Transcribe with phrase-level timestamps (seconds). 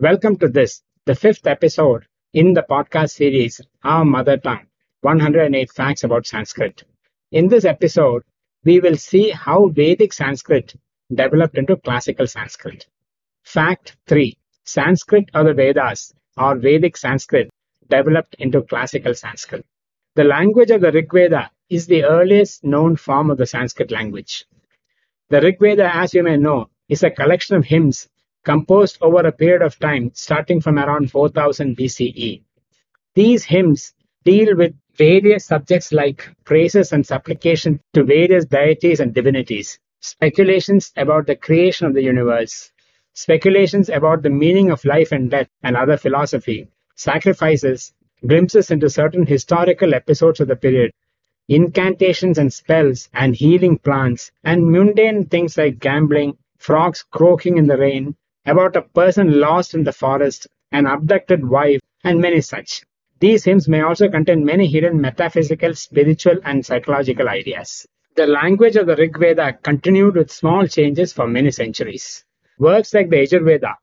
[0.00, 4.68] Welcome to this, the fifth episode in the podcast series, Our Mother Tongue
[5.00, 6.84] 108 Facts about Sanskrit.
[7.32, 8.22] In this episode,
[8.64, 10.72] we will see how Vedic Sanskrit
[11.12, 12.86] developed into classical Sanskrit.
[13.42, 17.50] Fact 3 Sanskrit or the Vedas or Vedic Sanskrit
[17.90, 19.66] developed into classical Sanskrit.
[20.14, 24.44] The language of the Rig Veda is the earliest known form of the Sanskrit language.
[25.30, 28.08] The Rig Veda, as you may know, is a collection of hymns
[28.48, 32.42] composed over a period of time starting from around 4000 BCE.
[33.14, 33.92] These hymns
[34.24, 41.26] deal with various subjects like praises and supplication to various deities and divinities, speculations about
[41.26, 42.72] the creation of the universe,
[43.12, 47.92] speculations about the meaning of life and death and other philosophy, sacrifices,
[48.26, 50.90] glimpses into certain historical episodes of the period,
[51.48, 57.76] incantations and spells and healing plants, and mundane things like gambling, frogs croaking in the
[57.76, 58.16] rain,
[58.48, 62.82] about a person lost in the forest, an abducted wife, and many such.
[63.20, 67.86] These hymns may also contain many hidden metaphysical, spiritual, and psychological ideas.
[68.16, 72.24] The language of the Rig Veda continued with small changes for many centuries.
[72.58, 73.74] Works like the Yajurveda,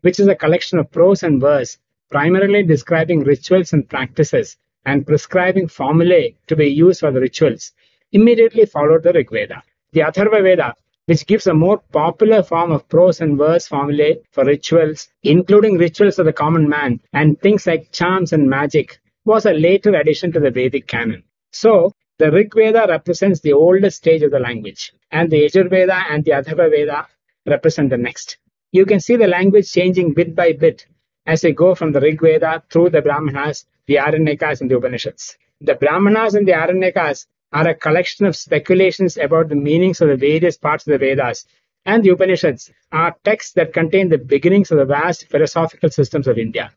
[0.00, 1.78] which is a collection of prose and verse
[2.10, 4.56] primarily describing rituals and practices
[4.86, 7.72] and prescribing formulae to be used for the rituals,
[8.12, 9.62] immediately followed the Rig Veda.
[9.92, 10.74] The Atharva Veda,
[11.08, 16.18] which gives a more popular form of prose and verse formulae for rituals, including rituals
[16.18, 20.38] of the common man and things like charms and magic, was a later addition to
[20.38, 21.22] the Vedic canon.
[21.50, 26.22] So, the Rig Veda represents the oldest stage of the language, and the Yajurveda and
[26.26, 27.06] the Atharva Veda
[27.46, 28.36] represent the next.
[28.72, 30.84] You can see the language changing bit by bit
[31.24, 35.38] as they go from the Rig Veda through the Brahmanas, the Aranyakas, and the Upanishads.
[35.62, 40.16] The Brahmanas and the Aranyakas are a collection of speculations about the meanings of the
[40.16, 41.46] various parts of the Vedas,
[41.86, 46.38] and the Upanishads are texts that contain the beginnings of the vast philosophical systems of
[46.38, 46.70] India.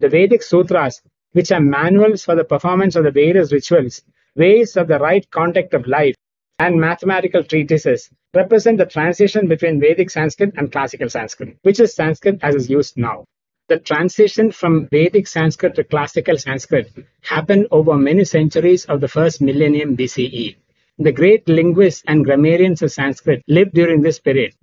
[0.00, 4.02] The Vedic Sutras, which are manuals for the performance of the various rituals,
[4.34, 6.14] ways of the right conduct of life,
[6.58, 12.38] and mathematical treatises, represent the transition between Vedic Sanskrit and classical Sanskrit, which is Sanskrit
[12.42, 13.24] as is used now.
[13.74, 16.92] The transition from Vedic Sanskrit to classical Sanskrit
[17.22, 20.54] happened over many centuries of the first millennium BCE.
[21.00, 24.54] The great linguists and grammarians of Sanskrit lived during this period.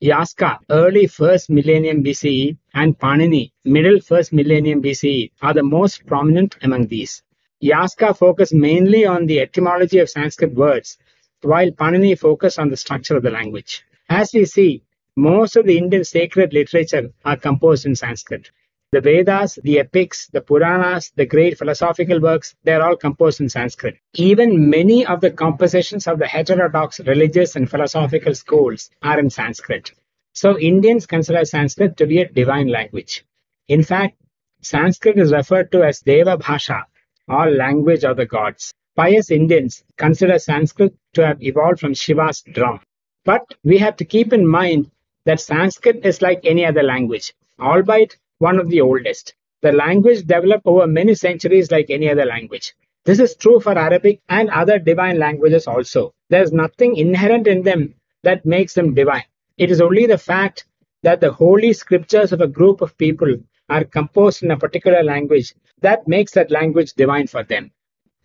[0.00, 6.56] Yaska, early first millennium BCE, and Panini, middle first millennium BCE, are the most prominent
[6.62, 7.24] among these.
[7.60, 10.96] Yaska focused mainly on the etymology of Sanskrit words,
[11.42, 13.82] while Panini focused on the structure of the language.
[14.08, 14.84] As we see,
[15.16, 18.48] most of the Indian sacred literature are composed in Sanskrit.
[18.92, 23.98] The Vedas, the epics, the Puranas, the great philosophical works, they're all composed in Sanskrit.
[24.14, 29.92] Even many of the compositions of the heterodox religious and philosophical schools are in Sanskrit.
[30.32, 33.24] So Indians consider Sanskrit to be a divine language.
[33.68, 34.16] In fact,
[34.60, 36.84] Sanskrit is referred to as Deva Bhasha,
[37.28, 38.74] or language of the gods.
[38.96, 42.80] Pious Indians consider Sanskrit to have evolved from Shiva's drum.
[43.24, 44.90] But we have to keep in mind
[45.26, 49.34] that Sanskrit is like any other language, albeit one of the oldest.
[49.60, 52.72] The language developed over many centuries like any other language.
[53.04, 56.14] This is true for Arabic and other divine languages also.
[56.30, 59.24] There is nothing inherent in them that makes them divine.
[59.58, 60.64] It is only the fact
[61.02, 63.36] that the holy scriptures of a group of people
[63.68, 67.70] are composed in a particular language that makes that language divine for them.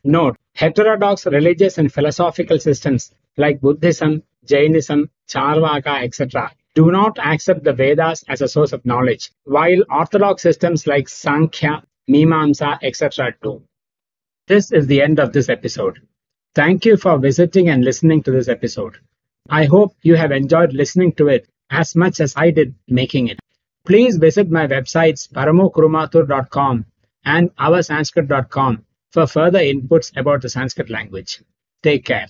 [0.06, 7.74] Note, heterodox religious and philosophical systems like Buddhism, Jainism, Charvaka, etc do not accept the
[7.74, 13.34] Vedas as a source of knowledge, while orthodox systems like Sankhya, Mimamsa, etc.
[13.41, 13.63] do.
[14.47, 16.00] This is the end of this episode.
[16.53, 18.97] Thank you for visiting and listening to this episode.
[19.50, 23.40] I hope you have enjoyed listening to it as much as I did making it.
[23.86, 26.86] Please visit my websites paramokurumathur.com
[27.24, 31.42] and oursanskrit.com for further inputs about the Sanskrit language.
[31.84, 32.28] Take care.